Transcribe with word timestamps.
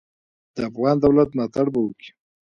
د 0.55 0.57
افغان 0.69 0.95
دولت 1.05 1.29
ملاتړ 1.33 1.65
به 1.73 1.79
وکي. 1.83 2.09